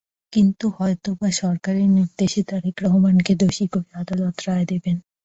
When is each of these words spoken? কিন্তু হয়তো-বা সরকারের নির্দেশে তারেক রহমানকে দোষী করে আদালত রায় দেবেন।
কিন্তু 0.33 0.65
হয়তো-বা 0.77 1.29
সরকারের 1.41 1.87
নির্দেশে 1.89 2.41
তারেক 2.43 2.75
রহমানকে 2.85 3.33
দোষী 3.35 3.65
করে 3.67 3.89
আদালত 4.01 4.35
রায় 4.47 4.65
দেবেন। 4.65 4.97